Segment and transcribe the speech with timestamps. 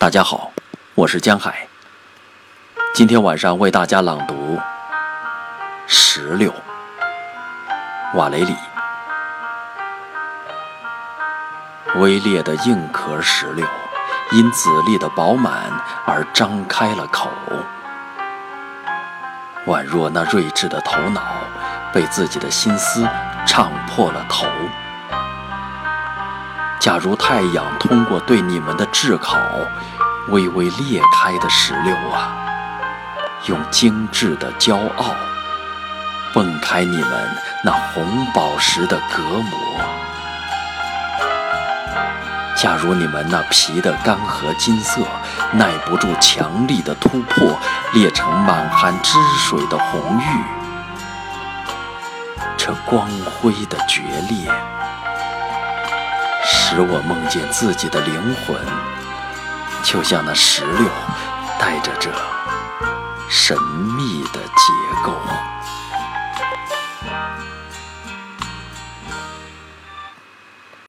[0.00, 0.50] 大家好，
[0.94, 1.68] 我是江海。
[2.94, 4.34] 今天晚上为大家朗读
[5.86, 6.50] 《石榴》，
[8.14, 8.56] 瓦雷里。
[11.96, 13.66] 微裂的硬壳石榴，
[14.32, 15.70] 因籽粒的饱满
[16.06, 17.28] 而张开了口，
[19.66, 21.20] 宛若那睿智的头脑
[21.92, 23.06] 被自己的心思
[23.46, 24.46] 唱破了头。
[26.80, 29.36] 假如太阳通过对你们的炙烤，
[30.28, 32.32] 微微裂开的石榴啊，
[33.44, 35.14] 用精致的骄傲
[36.32, 39.58] 蹦开你们那红宝石的隔膜；
[42.56, 45.02] 假如你们那皮的干涸金色
[45.52, 47.58] 耐不住强力的突破，
[47.92, 50.44] 裂成满含汁水的红玉，
[52.56, 54.00] 这光辉的决
[54.30, 54.50] 裂。
[56.72, 58.14] 使我梦见自己的灵
[58.46, 58.56] 魂
[59.82, 60.88] 就像那石榴
[61.58, 62.08] 带着这
[63.28, 65.39] 神秘的结构。